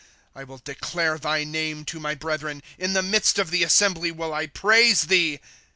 [0.01, 0.03] ^^
[0.33, 4.31] 1 will declare thy name to my brethren; In the midst of the assembly will
[4.31, 5.39] 1 praise thee.